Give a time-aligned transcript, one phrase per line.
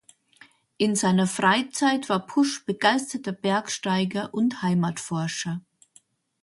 [0.77, 5.61] In seiner Freizeit war Pusch begeisterter Bergsteiger und Heimatforscher.